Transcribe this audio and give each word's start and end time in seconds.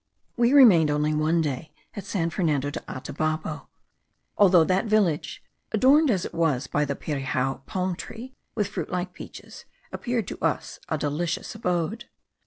We 0.35 0.51
remained 0.51 0.89
only 0.89 1.13
one 1.13 1.41
day 1.41 1.75
at 1.93 2.05
San 2.05 2.31
Fernando 2.31 2.71
de 2.71 2.79
Atabapo, 2.91 3.67
although 4.35 4.63
that 4.63 4.85
village, 4.87 5.43
adorned 5.73 6.09
as 6.09 6.25
it 6.25 6.33
was 6.33 6.65
by 6.65 6.85
the 6.85 6.95
pirijao 6.95 7.63
palm 7.67 7.95
tree, 7.95 8.33
with 8.55 8.67
fruit 8.67 8.89
like 8.89 9.13
peaches, 9.13 9.65
appeared 9.91 10.27
to 10.29 10.43
us 10.43 10.79
a 10.89 10.97
delicious 10.97 11.53
abode. 11.53 12.05